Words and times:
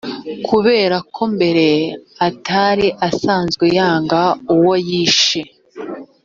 kubera 0.47 0.95
ko 1.13 1.21
mbere 1.35 1.65
atari 2.27 2.87
asanzwe 3.07 3.65
yanga 3.77 4.21
uwo 4.55 4.73
yishe. 4.87 5.41